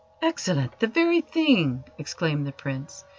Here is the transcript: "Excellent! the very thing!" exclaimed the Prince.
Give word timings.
"Excellent! 0.19 0.79
the 0.79 0.87
very 0.87 1.21
thing!" 1.21 1.83
exclaimed 1.99 2.47
the 2.47 2.51
Prince. 2.51 3.05